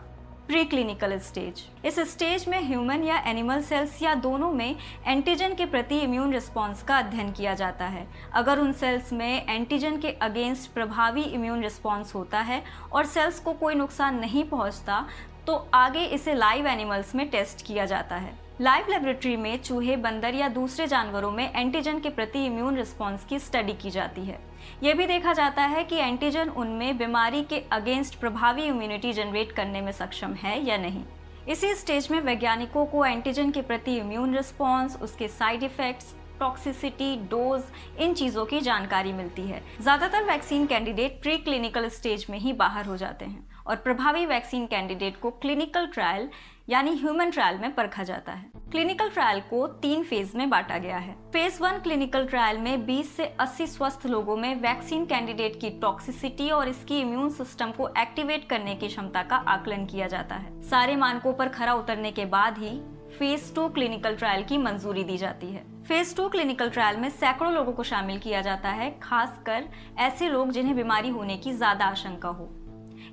प्री 0.48 0.64
क्लिनिकल 0.64 1.16
स्टेज 1.18 1.60
इस 1.86 1.98
स्टेज 2.10 2.46
में 2.48 2.58
ह्यूमन 2.68 3.02
या 3.04 3.16
एनिमल 3.26 3.62
सेल्स 3.62 4.00
या 4.02 4.14
दोनों 4.16 4.50
में 4.52 4.76
एंटीजन 5.06 5.54
के 5.54 5.66
प्रति 5.66 5.98
इम्यून 5.98 6.32
रिस्पॉन्स 6.32 6.82
का 6.82 6.98
अध्ययन 6.98 7.32
किया 7.32 7.54
जाता 7.54 7.86
है। 7.86 8.06
अगर 8.32 8.58
उन 8.58 8.72
सेल्स 8.72 9.12
में 9.12 9.46
एंटीजन 9.46 9.98
के 10.00 10.12
अगेंस्ट 10.22 10.72
प्रभावी 10.72 11.22
इम्यून 11.22 11.62
रिस्पॉन्स 11.62 12.14
होता 12.14 12.40
है 12.40 12.62
और 12.92 13.06
सेल्स 13.06 13.40
को 13.40 13.52
कोई 13.52 13.74
नुकसान 13.74 14.18
नहीं 14.20 14.44
पहुँचता 14.44 15.06
तो 15.46 15.54
आगे 15.74 16.04
इसे 16.06 16.34
लाइव 16.34 16.66
एनिमल्स 16.66 17.14
में 17.14 17.28
टेस्ट 17.30 17.66
किया 17.66 17.84
जाता 17.86 18.16
है। 18.16 18.36
लाइव 18.60 18.86
लेबोरेटरी 18.90 19.36
में 19.36 19.62
चूहे, 19.62 19.96
बंदर 19.96 20.34
या 20.34 20.46
दूसरे 20.48 20.86
जानवरों 20.86 21.30
में 21.30 21.52
एंटीजन 21.52 21.98
के 22.00 22.10
प्रति 22.10 22.44
इम्यून 22.46 22.76
रिस्पॉन्स 22.76 23.24
की 23.24 23.38
स्टडी 23.38 23.72
की 23.72 23.90
जाती 23.90 24.24
है। 24.24 24.38
यह 24.82 24.94
भी 24.94 25.06
देखा 25.06 25.32
जाता 25.32 25.62
है 25.64 25.84
कि 25.84 25.96
एंटीजन 25.96 26.48
उनमें 26.48 26.96
बीमारी 26.98 27.42
के 27.42 27.62
अगेंस्ट 27.72 28.18
प्रभावी 28.20 28.62
इम्यूनिटी 28.62 29.12
जनरेट 29.12 29.52
करने 29.52 29.80
में 29.80 29.92
सक्षम 29.92 30.32
है 30.34 30.58
या 30.66 30.76
नहीं। 30.76 31.04
इसी 31.48 31.74
स्टेज 31.74 32.08
में 32.10 32.20
वैज्ञानिकों 32.20 32.84
को 32.86 33.04
एंटीजन 33.06 33.50
के 33.50 33.62
प्रति 33.62 33.96
इम्यून 33.96 34.34
रिस्पॉन्स 34.36 34.96
उसके 35.02 35.28
साइड 35.28 35.62
इफेक्ट्स 35.62 36.14
टॉक्सिसिटी 36.40 37.14
डोज 37.30 37.62
इन 38.00 38.14
चीज़ों 38.14 38.44
की 38.46 38.60
जानकारी 38.60 39.12
मिलती 39.12 39.42
है। 39.42 39.62
ज़्यादातर 39.80 40.24
vaccine 40.24 40.66
candidate 40.66 41.22
pre 41.22 41.36
clinical 41.38 41.88
stage 41.90 42.26
में 42.30 42.38
ही 42.38 42.52
बाहर 42.58 42.86
हो 42.86 42.96
जाते 42.96 43.24
हैं 43.24 43.48
और 43.66 43.76
प्रभावी 43.78 44.26
वैक्सीन 44.26 44.66
कैंडिडेट 44.66 45.20
को 45.20 45.30
क्लिनिकल 45.32 45.86
ट्रायल 45.86 46.28
यानी 46.68 46.90
ह्यूमन 46.90 47.30
ट्रायल 47.30 47.58
में 47.58 47.74
परखा 47.74 48.02
जाता 48.02 48.32
है। 48.32 48.50
क्लिनिकल 48.70 49.08
ट्रायल 49.08 49.40
को 49.40 49.66
तीन 49.82 50.02
फ़ेज़ 50.04 50.36
में 50.36 50.50
बांटा 50.50 50.76
गया 50.78 50.96
है। 50.96 51.14
फ़ेज़ 51.32 51.62
वन 51.62 51.78
क्लिनिकल 51.78 52.26
ट्रायल 52.26 52.58
में 52.58 52.84
20 52.86 53.14
से 53.16 53.24
80 53.40 53.66
स्वस्थ 53.66 54.06
लोगों 54.06 54.36
में 54.36 54.54
वैक्सीन 54.54 55.06
कैंडिडेट 55.06 55.58
की 55.60 55.70
टॉक्सिसिटी 55.80 56.50
और 56.50 56.68
इसकी 56.68 57.00
इम्यून 57.00 57.30
सिस्टम 57.30 57.70
को 57.70 57.88
एक्टिवेट 57.98 58.48
करने 58.48 58.74
की 58.74 58.88
क्षमता 58.88 59.22
का 59.22 59.36
आकलन 59.36 59.86
किया 59.86 60.06
जाता 60.06 60.34
है। 60.34 60.60
सारे 60.62 60.96
मानकों 60.96 61.32
पर 61.32 61.48
खरा 61.48 61.74
उतरने 61.74 62.12
के 62.12 62.24
बाद 62.26 62.58
ही 62.58 62.78
फ़ेज़ 63.18 63.54
टू 63.54 63.68
क्लिनिकल 63.68 64.16
ट्रायल 64.16 64.44
की 64.44 64.58
मंजूरी 64.58 65.04
दी 65.04 65.16
जाती 65.16 65.46
है। 65.46 65.64
फ़ेज़ 65.84 66.14
टू 66.16 66.28
क्लिनिकल 66.28 66.70
ट्रायल 66.70 66.96
में 66.96 67.08
सैकड़ों 67.10 67.52
लोगों 67.52 67.72
को 67.72 67.82
शामिल 67.82 68.18
किया 68.18 68.40
जाता 68.40 68.68
है, 68.68 68.90
खासकर 69.02 69.68
ऐसे 69.98 70.28
लोग 70.28 70.50
जिन्हें 70.50 70.76
बीमारी 70.76 71.08
होने 71.08 71.36
की 71.36 71.52
ज़्यादा 71.52 71.84
आशंका 71.84 72.28
हो। 72.28 72.50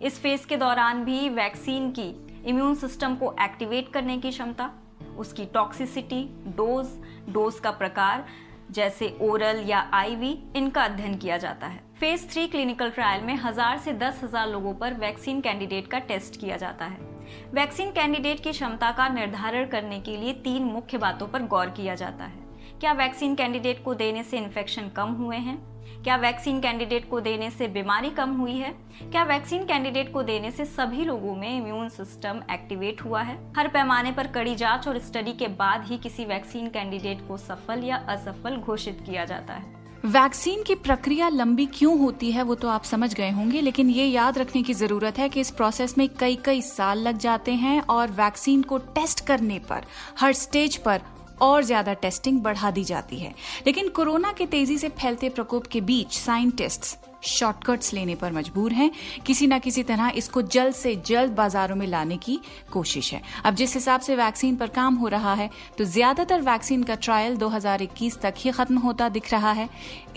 इस 0.02 0.22
फ़ेज़ 0.22 0.48
के 0.48 0.58
दौरान 0.58 1.04
भी 1.06 1.30
वैक्सीन 1.30 1.90
की 1.92 2.14
इम्यून 2.46 2.76
सिस्टम 2.76 3.16
को 3.16 3.34
एक्टिवेट 3.42 3.90
करने 3.90 4.18
की 4.18 4.32
क्षमता, 4.32 4.70
उसकी 5.18 5.46
टॉक्सिसिटी 5.46 6.24
डोज 6.58 6.88
डोज 7.30 7.60
का 7.60 7.72
प्रकार, 7.72 8.26
जैसे 8.72 9.16
ओरल 9.22 9.64
या 9.68 9.80
आईवी 9.94 10.38
इनका 10.56 10.84
अध्ययन 10.84 11.18
किया 11.18 11.38
जाता 11.38 11.68
है। 11.68 11.84
फ़ेज़ 12.00 12.28
थ्री 12.30 12.48
क्लिनिकल 12.48 12.90
ट्रायल 12.90 13.24
में 13.24 13.36
हज़ार 13.36 13.78
से 13.78 13.94
दस 13.94 14.20
हज़ार 14.24 14.50
लोगों 14.50 14.74
पर 14.74 14.94
वैक्सीन 14.94 15.42
कैंडिडेट 15.42 15.88
का 15.88 16.00
टेस्ट 16.00 16.40
किया 16.40 16.58
जाता 16.58 16.86
है। 16.86 17.14
वैक्सीन 17.54 17.92
कैंडिडेट 17.92 18.40
की 18.40 18.52
क्षमता 18.52 18.92
का 18.92 19.08
निर्धारण 19.10 19.66
करने 19.66 20.00
के 20.00 20.18
लिए 20.18 20.34
तीन 20.44 20.64
मुख्य 20.64 20.98
बातों 20.98 21.28
पर 21.28 21.44
गौर 21.44 21.70
किया 21.70 21.96
जाता 21.96 22.26
है। 22.26 22.44
क्या 22.80 22.92
वैक्सीन 22.94 23.36
कैंडिडेट 23.36 23.84
को 23.84 23.94
देने 23.94 24.24
से 24.24 24.38
इन्फेक्शन 24.38 24.90
कम 24.90 25.14
हुए 25.14 25.38
हैं? 25.38 25.58
क्या 26.06 26.16
वैक्सीन 26.16 26.60
कैंडिडेट 26.62 27.10
को 27.10 27.20
देने 27.20 27.50
से 27.50 27.68
बीमारी 27.68 28.10
कम 28.10 28.32
हुई 28.32 28.52
है? 28.52 28.70
क्या 29.04 29.24
वैक्सीन 29.24 29.64
कैंडिडेट 29.66 30.12
को 30.14 30.22
देने 30.24 30.52
से 30.52 30.66
सभी 30.66 31.06
लोगों 31.06 31.36
में 31.36 31.48
इम्यून 31.50 31.88
सिस्टम 31.90 32.42
एक्टिवेट 32.52 33.02
हुआ 33.02 33.22
है? 33.22 33.38
हर 33.58 33.68
पैमाने 33.68 34.12
पर 34.12 34.28
कड़ी 34.28 34.54
जाँच 34.56 34.88
और 34.88 35.00
स्टडी 35.00 35.34
के 35.34 35.48
बाद 35.56 35.88
ही 35.88 35.98
किसी 35.98 36.26
वैक्सीन 36.26 36.68
कैंडिडेट 36.68 37.28
को 37.28 37.38
सफल 37.38 37.84
या 37.84 37.96
असफल 38.10 38.58
घोषित 38.58 39.02
किया 39.06 39.26
जाता 39.26 39.54
है। 39.54 39.74
वैक्सीन 40.06 40.64
की 40.64 40.76
प्रक्रिया 40.76 41.30
लंबी 41.30 41.66
क्यों 41.74 41.98
होती 42.00 42.32
है 42.32 42.44
वो 42.44 42.56
तो 42.56 42.68
आप 42.68 42.84
समझ 42.84 43.14
गए 43.14 43.32
होंगे, 43.32 43.62
लेकिन 43.62 43.90
ये 43.90 44.06
याद 44.06 44.38
रखने 44.38 44.64
की 44.64 44.74
ज़रूरत 44.74 45.18
है 45.18 45.30
कि 45.30 45.42
इस 45.42 45.52
प्रोसेस 45.52 45.98
में 45.98 46.08
कई 46.20 46.36
कई 46.36 46.62
साल 46.62 47.00
लग 47.00 47.18
जाते 47.18 47.54
हैं 47.56 47.82
और 47.82 48.12
वैक्सीन 48.14 48.62
को 48.62 48.78
टेस्ट 48.78 49.26
करने 49.28 49.60
पर, 49.60 49.86
हर 50.20 50.34
स्टेज 50.36 50.78
पर 50.78 51.02
और 51.42 51.64
ज़्यादा 51.64 51.94
टेस्टिंग 51.96 52.42
बढ़ा 52.42 52.72
दी 52.72 52.84
जाती 52.84 53.18
है। 53.18 53.34
लेकिन 53.68 53.90
कोरोना 53.90 54.32
के 54.32 54.46
तेज़ी 54.48 54.78
से 54.78 54.90
फैलते 54.92 55.30
प्रकोप 55.32 55.68
के 55.68 55.82
बीच 55.84 56.14
साइंटिस्ट्स 56.14 56.98
शॉर्टकट्स 57.24 57.94
लेने 57.94 58.16
पर 58.16 58.32
मजबूर 58.32 58.72
हैं। 58.74 58.90
किसी 59.26 59.46
न 59.48 59.58
किसी 59.60 59.84
तरह 59.84 60.12
इसको 60.16 60.42
जल्द 60.44 60.74
से 60.76 60.96
जल्द 61.06 61.32
बाजारों 61.32 61.76
में 61.76 61.86
लाने 61.88 62.18
की 62.18 62.40
कोशिश 62.72 63.12
है। 63.14 63.22
अब 63.46 63.56
जिस 63.56 63.74
हिसाब 63.76 64.02
से 64.02 64.16
वैक्सीन 64.16 64.56
पर 64.56 64.68
काम 64.70 64.96
हो 64.96 65.08
रहा 65.08 65.34
है 65.34 65.50
तो 65.78 65.84
ज़्यादातर 65.86 66.42
वैक्सीन 66.42 66.84
का 66.84 66.96
ट्रायल 66.98 67.38
2021 67.38 68.18
तक 68.22 68.34
ही 68.38 68.52
खत्म 68.52 68.78
होता 68.78 69.08
दिख 69.10 69.32
रहा 69.34 69.52
है। 69.52 69.68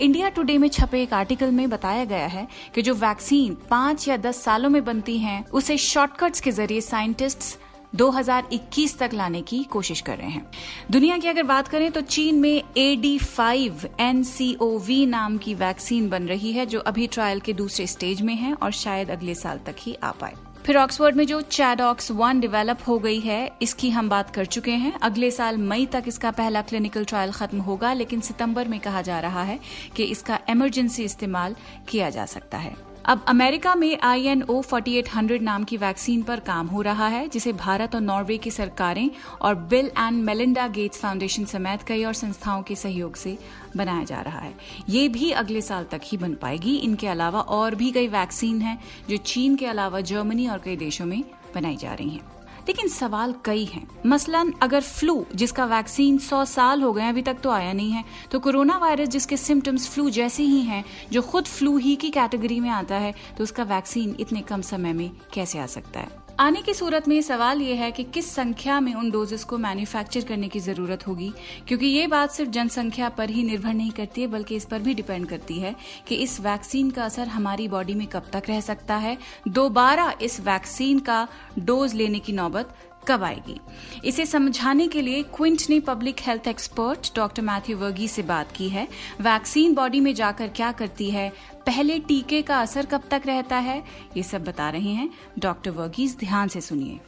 इंडिया 0.01 0.29
टुडे 0.29 0.57
में 0.57 0.67
छपे 0.69 1.01
एक 1.03 1.13
आर्टिकल 1.13 1.51
में 1.51 1.69
बताया 1.69 2.03
गया 2.05 2.27
है 2.27 2.47
कि 2.75 2.81
जो 2.81 2.93
वैक्सीन 2.95 3.57
पाँच 3.69 4.07
या 4.07 4.17
दस 4.19 4.43
सालों 4.43 4.69
में 4.69 4.83
बनती 4.85 5.17
है, 5.17 5.43
उसे 5.43 5.77
शॉर्टकट्स 5.79 6.41
के 6.41 6.51
ज़रिए 6.51 6.81
साइंटिस्ट्स 6.83 7.57
2021 7.93 8.97
तक 8.97 9.09
लाने 9.13 9.41
की 9.41 9.63
कोशिश 9.63 10.01
कर 10.01 10.17
रहे 10.17 10.29
हैं। 10.29 10.45
दुनिया 10.91 11.17
की 11.17 11.27
अगर 11.27 11.43
बात 11.43 11.67
करें 11.67 11.91
तो 11.91 12.01
चीन 12.01 12.39
में 12.39 12.63
ए 12.77 12.95
डी 12.95 13.17
फाइव 13.17 13.87
एनसीओवी 13.99 15.05
नाम 15.05 15.37
की 15.37 15.53
वैक्सीन 15.53 16.09
बन 16.09 16.23
रही 16.23 16.51
है, 16.51 16.65
जो 16.65 16.79
अभी 16.79 17.07
ट्रायल 17.07 17.39
के 17.39 17.53
दूसरे 17.53 17.87
स्टेज 17.87 18.21
में 18.21 18.35
है 18.35 18.53
और 18.53 18.71
शायद 18.71 19.09
अगले 19.09 19.35
साल 19.35 19.59
तक 19.65 19.75
ही 19.79 19.95
आ 20.03 20.11
पाए। 20.11 20.33
फिर 20.65 20.77
ऑक्सफोर्ड 20.77 21.15
में 21.15 21.25
जो 21.27 21.39
चैडॉक्स 21.41 22.11
वन 22.11 22.39
डेवलप 22.39 22.79
हो 22.87 22.97
गई 22.99 23.19
है, 23.19 23.51
इसकी 23.61 23.89
हम 23.89 24.09
बात 24.09 24.29
कर 24.29 24.45
चुके 24.45 24.71
हैं। 24.71 24.93
अगले 24.93 25.31
साल 25.31 25.57
मई 25.57 25.85
तक 25.85 26.03
इसका 26.07 26.31
पहला 26.31 26.61
क्लिनिकल 26.61 27.05
ट्रायल 27.05 27.31
खत्म 27.31 27.59
होगा, 27.59 27.93
लेकिन 27.93 28.19
सितंबर 28.19 28.67
में 28.67 28.79
कहा 28.79 29.01
जा 29.01 29.19
रहा 29.19 29.43
है 29.43 29.59
कि 29.95 30.03
इसका 30.03 30.39
इमरजेंसी 30.49 31.03
इस्तेमाल 31.03 31.55
किया 31.87 32.09
जा 32.09 32.25
सकता 32.25 32.57
है। 32.57 32.75
अब 33.09 33.23
अमेरिका 33.27 33.73
में 33.75 33.99
I 34.03 34.25
N 34.27 34.41
O 34.43 34.59
forty 34.61 34.93
eight 34.95 35.07
hundred 35.15 35.41
नाम 35.41 35.63
की 35.63 35.77
वैक्सीन 35.77 36.21
पर 36.23 36.39
काम 36.39 36.67
हो 36.67 36.81
रहा 36.81 37.07
है, 37.07 37.27
जिसे 37.29 37.53
भारत 37.53 37.95
और 37.95 38.01
नॉर्वे 38.01 38.37
की 38.37 38.51
सरकारें 38.51 39.09
और 39.41 39.55
Bill 39.71 39.85
and 39.87 40.21
Melinda 40.23 40.67
Gates 40.67 40.99
Foundation 40.99 41.45
समेत 41.45 41.83
कई 41.83 42.03
और 42.03 42.13
संस्थाओं 42.13 42.61
के 42.63 42.75
सहयोग 42.75 43.15
से 43.15 43.37
बनाया 43.77 44.03
जा 44.03 44.21
रहा 44.21 44.39
है। 44.39 44.53
ये 44.89 45.07
भी 45.09 45.31
अगले 45.31 45.61
साल 45.61 45.85
तक 45.91 46.01
ही 46.03 46.17
बन 46.17 46.33
पाएगी। 46.33 46.75
इनके 46.77 47.07
अलावा 47.07 47.41
और 47.41 47.75
भी 47.75 47.91
कई 47.91 48.07
वैक्सीन 48.07 48.61
हैं, 48.61 48.79
जो 49.09 49.17
चीन 49.17 49.55
के 49.55 49.65
अलावा 49.65 50.01
जर्मनी 50.01 50.47
और 50.47 50.61
कई 50.65 50.75
देशों 50.77 51.05
में 51.05 51.23
बनाई 51.55 51.75
जा 51.75 51.93
रही 51.93 52.09
हैं। 52.09 52.38
लेकिन 52.67 52.87
सवाल 52.89 53.33
कई 53.45 53.65
हैं। 53.65 53.87
मसलन, 54.05 54.53
अगर 54.61 54.81
फ्लू, 54.81 55.25
जिसका 55.35 55.65
वैक्सीन 55.65 56.17
100 56.19 56.43
साल 56.45 56.81
हो 56.81 56.91
गए 56.93 57.07
अभी 57.09 57.21
तक 57.21 57.39
तो 57.43 57.49
आया 57.51 57.73
नहीं 57.73 57.91
है 57.91 58.03
तो 58.31 58.39
कोरोना 58.39 58.77
वायरस, 58.77 59.07
जिसके 59.07 59.37
सिम्टम्स 59.37 59.89
फ्लू 59.89 60.09
जैसे 60.11 60.43
ही 60.43 60.61
हैं, 60.61 60.83
जो 61.11 61.21
खुद 61.21 61.45
फ्लू 61.47 61.77
ही 61.77 61.95
की 61.95 62.09
कैटेगरी 62.11 62.59
में 62.59 62.69
आता 62.69 62.95
है 62.97 63.13
तो 63.37 63.43
उसका 63.43 63.63
वैक्सीन 63.65 64.15
इतने 64.19 64.41
कम 64.43 64.61
समय 64.63 64.93
में 64.93 65.09
कैसे 65.33 65.59
आ 65.59 65.65
सकता 65.67 65.99
है? 65.99 66.18
आने 66.39 66.61
की 66.61 66.73
सूरत 66.73 67.07
में 67.07 67.21
सवाल 67.21 67.61
यह 67.61 67.81
है 67.81 67.91
कि 67.91 68.03
किस 68.03 68.29
संख्या 68.31 68.79
में 68.79 68.93
उन 68.93 69.09
डोजेस 69.11 69.43
को 69.43 69.57
मैन्युफैक्चर 69.57 70.21
करने 70.21 70.47
की 70.47 70.59
ज़रूरत 70.59 71.07
होगी? 71.07 71.31
क्योंकि 71.67 71.85
ये 71.85 72.05
बात 72.07 72.31
सिर्फ़ 72.31 72.51
जनसंख्या 72.51 73.09
पर 73.09 73.29
ही 73.29 73.43
निर्भर 73.43 73.73
नहीं 73.73 73.91
करती 73.91 74.21
है, 74.21 74.27
बल्कि 74.27 74.55
इस 74.55 74.65
पर 74.65 74.79
भी 74.79 74.93
डिपेंड 74.93 75.27
करती 75.27 75.59
है 75.59 75.75
कि 76.07 76.15
इस 76.15 76.39
वैक्सीन 76.41 76.89
का 76.89 77.05
असर 77.05 77.27
हमारी 77.27 77.67
बॉडी 77.67 77.93
में 77.93 78.07
कब 78.07 78.29
तक 78.33 78.43
रह 78.49 78.61
सकता 78.61 78.95
है। 78.95 79.17
दोबारा 79.47 80.13
इस 80.21 80.39
वैक्सीन 80.39 80.99
का 80.99 81.27
डोज 81.59 81.93
लेने 81.93 82.19
की 82.19 82.33
नौबत 82.33 82.73
कब 83.07 83.23
आएगी? 83.23 83.59
इसे 84.05 84.25
समझाने 84.25 84.87
के 84.87 85.01
लिए 85.01 85.23
क्विंट 85.23 85.61
ने 85.69 85.79
public 85.79 86.15
health 86.19 86.47
expert 86.47 87.15
doctor 87.15 87.41
Matthew 87.41 87.77
Varghese 87.77 88.07
से 88.07 88.21
बात 88.21 88.51
की 88.51 88.69
है। 88.69 88.87
वैक्सीन 89.21 89.73
बॉडी 89.73 89.99
में 89.99 90.15
जाकर 90.15 90.47
क्या 90.47 90.71
करती 90.71 91.09
है? 91.09 91.29
पहले 91.65 91.99
टीके 91.99 92.41
का 92.41 92.61
असर 92.61 92.85
कब 92.85 93.03
तक 93.11 93.21
रहता 93.25 93.55
है? 93.55 93.83
ये 94.17 94.23
सब 94.23 94.43
बता 94.43 94.69
रहे 94.69 94.89
हैं 94.89 95.09
डॉक्टर 95.39 95.71
वर्गीज 95.71 96.17
ध्यान 96.19 96.47
से 96.47 96.61
सुनिए। 96.61 96.99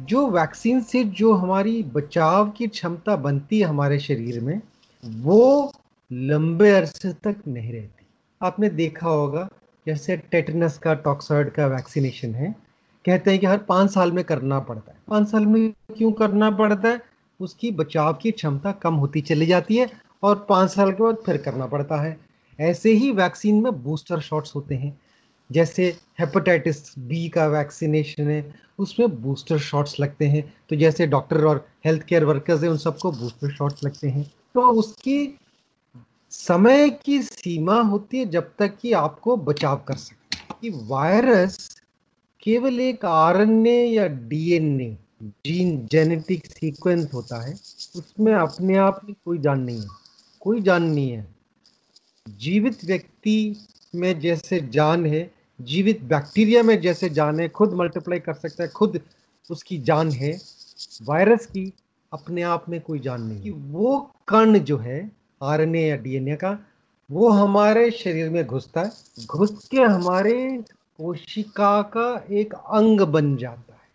जो 0.00 0.30
वैक्सीन 0.30 0.80
से 0.80 1.04
जो 1.04 1.32
हमारी 1.32 1.82
बचाव 1.82 2.50
की 2.50 2.66
क्षमता 2.66 3.16
बनती 3.16 3.58
है 3.58 3.66
हमारे 3.66 3.98
शरीर 3.98 4.40
में, 4.40 4.60
वो 5.04 5.72
लंबे 6.12 6.70
अरसे 6.70 7.12
तक 7.12 7.36
नहीं 7.48 7.72
रहती। 7.72 8.06
आपने 8.42 8.68
देखा 8.68 9.08
होगा, 9.08 9.48
जैसे 9.86 10.16
टेटनस 10.16 10.78
का, 10.78 10.94
टॉक्सॉइड 10.94 11.50
का 11.50 11.66
वैक्सीनेशन 11.66 12.34
है। 12.34 12.65
कहते 13.06 13.30
हैं 13.30 13.40
कि 13.40 13.46
हर 13.46 13.58
पाँच 13.58 13.90
साल 13.90 14.12
में 14.12 14.24
करना 14.24 14.60
पड़ता 14.60 14.92
है। 14.92 14.98
पाँच 15.08 15.28
साल 15.28 15.46
में 15.46 15.72
क्यों 15.72 16.12
करना 16.12 16.50
पड़ता 16.50 16.88
है? 16.88 17.02
उसकी 17.40 17.70
बचाव 17.70 18.14
की 18.14 18.30
क्षमता 18.30 18.72
कम 18.72 18.94
होती 18.94 19.20
चली 19.20 19.46
जाती 19.46 19.76
है 19.76 19.90
और 20.22 20.46
पाँच 20.48 20.70
साल 20.70 20.92
के 20.92 21.02
बाद 21.02 21.16
फिर 21.26 21.36
करना 21.36 21.66
पड़ता 21.66 22.00
है। 22.02 22.20
ऐसे 22.60 22.92
ही 22.92 23.12
वैक्सीन 23.12 23.62
में 23.62 23.82
बूस्टर 23.82 24.20
शॉट्स 24.20 24.54
होते 24.54 24.74
हैं। 24.74 25.00
जैसे 25.52 25.96
हेपेटाइटिस 26.20 26.98
बी 26.98 27.28
का 27.28 27.46
वैक्सीनेशन 27.46 28.28
है, 28.28 28.54
उसमें 28.78 29.22
बूस्टर 29.22 29.58
शॉट्स 29.58 30.00
लगते 30.00 30.26
हैं। 30.26 30.54
तो 30.68 30.76
जैसे 30.76 31.06
डॉक्टर 31.06 31.44
और 31.44 31.68
हेल्थ 31.84 32.02
केयर 32.02 32.24
वर्कर्स 32.24 32.62
हैं, 32.62 32.70
उन 32.70 32.76
सबको 32.76 33.12
बूस्टर 33.12 33.50
शॉट्स 33.50 33.84
लगते 33.84 34.08
हैं। 34.08 34.32
तो 34.54 34.60
उसकी 34.60 35.38
समय 36.30 36.90
की 36.90 37.22
सीमा 37.22 37.80
होती 37.80 38.18
है 38.18 38.26
जब 38.26 38.52
तक 38.58 38.78
कि 38.82 38.92
आपको 38.92 39.36
बचाव 39.36 39.76
कर 39.88 39.94
सकते 39.94 40.38
कि 40.60 40.84
वायरस 40.86 41.82
केवल 42.42 42.80
एक 42.80 43.04
आरएनए 43.04 43.84
या 43.84 44.06
डीएनए, 44.06 44.98
जीन 45.22 45.86
जेनेटिक 45.86 46.46
सीक्वेंस 46.46 47.14
होता 47.14 47.46
है, 47.46 47.52
उसमें 47.96 48.34
अपने 48.34 48.76
आप 48.76 49.00
में 49.04 49.14
कोई 49.24 49.38
जान 49.38 49.60
नहीं 49.60 49.80
है। 49.80 49.86
कोई 50.40 50.60
जान 50.60 50.82
नहीं 50.82 51.10
है। 51.10 51.34
जीवित 52.28 52.84
व्यक्ति 52.84 53.56
में 53.94 54.20
जैसे 54.20 54.60
जान 54.60 55.06
है, 55.06 55.34
जीवित 55.60 56.02
बैक्टीरिया 56.02 56.62
में 56.62 56.80
जैसे 56.80 57.08
जान 57.08 57.40
है, 57.40 57.48
खुद 57.48 57.72
मल्टीप्लाई 57.72 58.18
कर 58.18 58.34
सकता 58.34 58.62
है, 58.62 58.68
खुद 58.68 59.00
उसकी 59.50 59.78
जान 59.78 60.10
है, 60.10 60.38
वायरस 61.02 61.46
की 61.46 61.72
अपने 62.12 62.42
आप 62.42 62.68
में 62.68 62.80
कोई 62.80 62.98
जान 62.98 63.22
नहीं 63.22 63.42
कि 63.42 63.50
वो 63.50 64.10
कण 64.28 64.58
जो 64.58 64.78
है, 64.78 65.12
आरएनए 65.42 65.88
या 65.88 65.96
डीएनए 65.96 66.36
का, 66.36 66.58
वो 67.10 67.28
हमारे 67.28 67.90
शरीर 67.90 68.30
में 68.30 68.46
घुसता 68.46 68.80
है, 68.82 68.90
घुस 69.26 69.68
के 69.68 69.76
हमारे 69.76 70.64
कोशिका 70.98 71.82
का 71.82 72.24
एक 72.30 72.54
अंग 72.54 73.00
बन 73.00 73.36
जाता 73.36 73.72
है। 73.72 73.88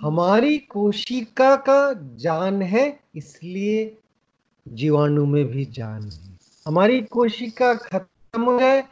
हमारी 0.00 0.58
कोशिका 0.58 1.56
का 1.56 1.92
जान 2.16 2.62
है, 2.62 3.00
इसलिए 3.16 3.98
जीवाणु 4.68 5.26
में 5.26 5.44
भी 5.44 5.64
जान 5.64 6.02
है। 6.02 6.38
हमारी 6.66 7.02
कोशिका 7.02 7.74
खत्म 7.74 8.42
हो 8.42 8.60
जाए, 8.60 8.84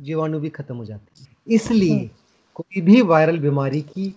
जीवाणु 0.00 0.40
भी 0.40 0.48
खत्म 0.48 0.76
हो 0.76 0.84
जाती 0.84 1.22
है। 1.22 1.28
इसलिए। 1.48 2.10
कोई 2.54 2.80
भी 2.80 3.02
वायरल 3.02 3.38
बीमारी 3.38 3.80
की 3.80 4.14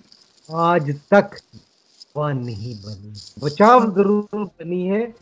आज 0.53 0.99
तक 1.11 1.23
दवा 1.23 2.33
नहीं 2.33 2.75
बनी। 2.75 3.13
बचाव 3.43 3.95
ज़रूर 3.95 4.27
बनी 4.33 4.88
है। 4.88 5.15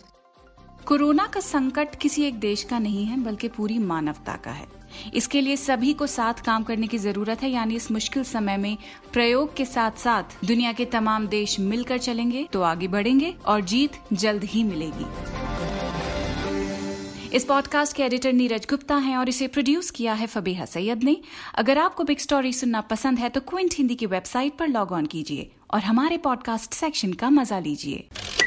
कोरोना 0.88 1.28
का 1.28 1.40
संकट 1.40 1.96
किसी 1.96 2.24
एक 2.24 2.40
देश 2.40 2.64
का 2.64 2.80
नहीं 2.80 3.06
है, 3.06 3.24
बल्कि 3.24 3.48
पूरी 3.48 3.80
मानवता 3.80 4.36
का 4.36 4.52
है। 4.52 4.77
इसके 5.14 5.42
लिए 5.42 5.56
सभी 5.58 5.94
को 5.94 6.08
साथ 6.08 6.44
काम 6.46 6.64
करने 6.64 6.88
की 6.88 6.98
ज़रूरत 6.98 7.42
है, 7.44 7.50
यानी 7.50 7.76
इस 7.76 7.90
मुश्किल 7.92 8.24
समय 8.24 8.58
में 8.58 8.78
प्रयोग 9.14 9.56
के 9.56 9.66
साथ 9.66 10.00
साथ 10.00 10.46
दुनिया 10.46 10.74
के 10.74 10.86
तमाम 10.88 11.28
देश 11.28 11.60
मिलकर 11.60 11.98
चलेंगे 12.00 12.48
तो 12.54 12.62
आगे 12.64 12.88
बढ़ेंगे 12.88 13.34
और 13.46 13.62
जीत 13.64 14.00
जल्द 14.14 14.44
ही 14.46 14.64
मिलेगी। 14.64 15.06
इस 17.28 17.44
पॉडकास्ट 17.46 17.96
के 17.96 18.04
एडिटर 18.04 18.34
नीरज 18.34 18.66
गुप्ता 18.70 18.96
हैं 18.98 19.16
और 19.18 19.30
इसे 19.30 19.48
प्रोड्यूस 19.48 19.90
किया 19.92 20.14
है 20.14 20.28
फबीहा 20.28 20.66
सैयद 20.66 21.04
ने। 21.04 21.16
अगर 21.56 21.78
आपको 21.78 22.04
बिग 22.04 22.18
स्टोरी 22.20 22.54
सुनना 22.54 22.82
पसंद 22.92 23.20
है 23.20 23.30
तो 23.30 23.42
क्विंट 23.44 23.74
हिंदी 23.78 23.96
की 23.96 24.06
वेबसाइट 24.06 24.58
पर 24.58 24.68
लॉग 24.68 24.92
ऑन 24.92 25.06
कीजिए 25.06 25.52
और 25.72 25.82
हमारे 25.82 26.18
पॉडकास्ट 26.18 26.74
सेक्शन 26.74 27.14
का 27.14 27.30
मज़ा 27.30 27.60
लीजिए। 27.60 28.47